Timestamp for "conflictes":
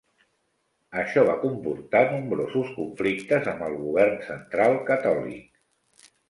2.79-3.51